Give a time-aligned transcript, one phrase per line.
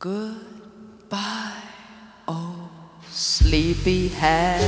[0.00, 1.62] Goodbye,
[2.26, 2.70] oh
[3.10, 4.62] sleepyhead.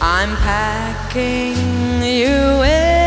[0.00, 2.98] I'm packing you in,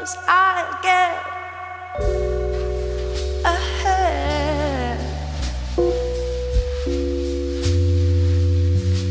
[0.07, 1.11] 'cause I'll get
[3.43, 4.99] ahead.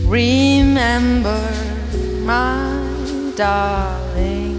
[0.07, 1.43] Remember,
[2.25, 2.81] my
[3.37, 4.57] darling,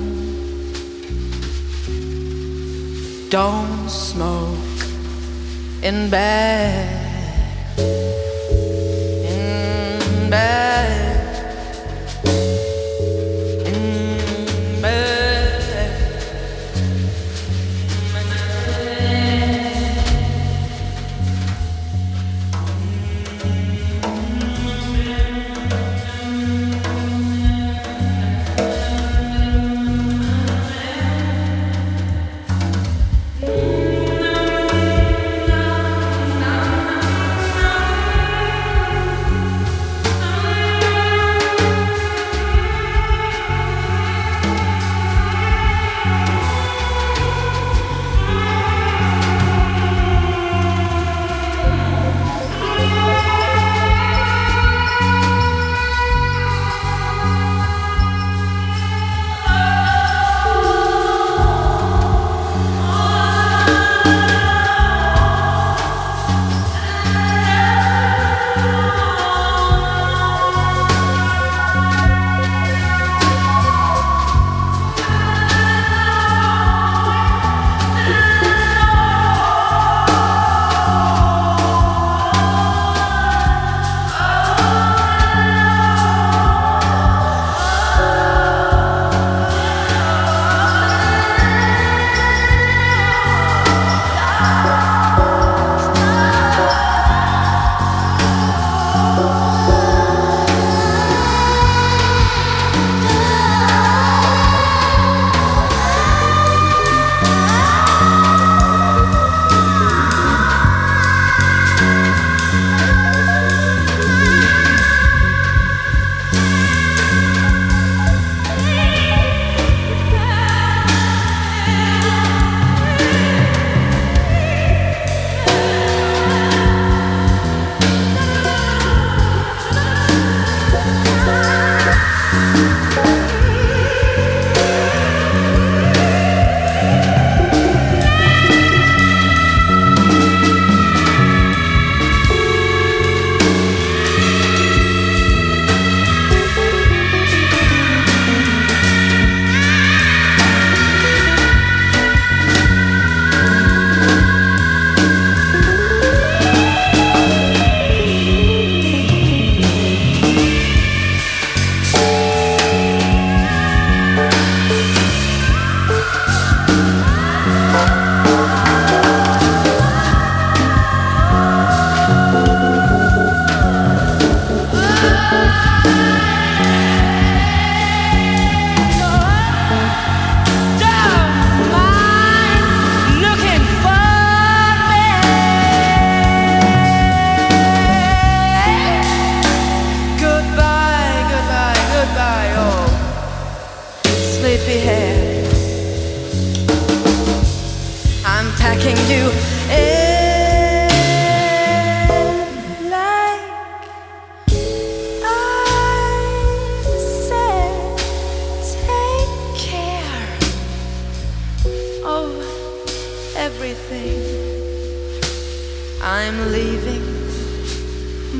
[3.30, 4.80] don't smoke
[5.82, 7.07] in bed.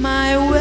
[0.02, 0.57] My way.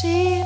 [0.00, 0.39] see